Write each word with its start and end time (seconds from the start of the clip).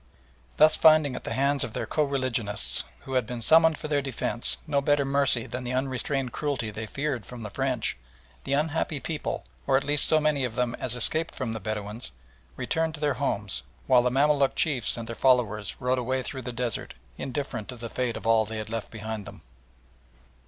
Thus 0.57 0.75
finding 0.77 1.15
at 1.15 1.25
the 1.25 1.33
hands 1.33 1.63
of 1.63 1.73
their 1.73 1.85
co 1.85 2.03
religionists, 2.03 2.83
who 3.01 3.13
had 3.13 3.27
been 3.27 3.39
summoned 3.39 3.77
for 3.77 3.87
their 3.87 4.01
defence, 4.01 4.57
no 4.65 4.81
better 4.81 5.05
mercy 5.05 5.45
than 5.45 5.63
the 5.63 5.73
unrestrained 5.73 6.31
cruelty 6.33 6.71
they 6.71 6.87
feared 6.87 7.23
from 7.23 7.43
the 7.43 7.51
French, 7.51 7.95
the 8.43 8.53
unhappy 8.53 8.99
people, 8.99 9.45
or 9.67 9.77
at 9.77 9.83
least 9.83 10.07
so 10.07 10.19
many 10.19 10.43
of 10.43 10.55
them 10.55 10.73
as 10.79 10.95
escaped 10.95 11.35
from 11.35 11.53
the 11.53 11.59
Bedouins, 11.59 12.11
returned 12.55 12.95
to 12.95 12.99
their 12.99 13.13
homes, 13.21 13.61
while 13.85 14.01
the 14.01 14.09
Mamaluk 14.09 14.55
Chiefs 14.55 14.97
and 14.97 15.07
their 15.07 15.13
followers 15.15 15.75
rode 15.79 15.99
away 15.99 16.23
through 16.23 16.41
the 16.41 16.51
desert 16.51 16.95
indifferent 17.19 17.67
to 17.67 17.75
the 17.75 17.87
fate 17.87 18.17
of 18.17 18.25
all 18.25 18.43
they 18.43 18.57
had 18.57 18.71
left 18.71 18.89
behind 18.89 19.27
them. 19.27 19.43